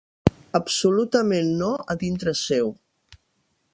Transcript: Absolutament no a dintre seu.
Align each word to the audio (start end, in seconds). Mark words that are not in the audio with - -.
Absolutament 0.59 1.53
no 1.59 1.69
a 1.95 1.99
dintre 2.05 2.33
seu. 2.41 2.73